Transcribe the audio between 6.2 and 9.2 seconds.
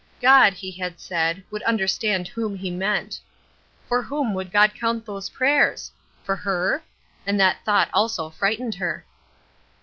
For her? And that thought also frightened her.